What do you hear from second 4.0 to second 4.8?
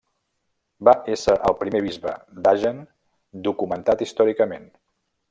històricament.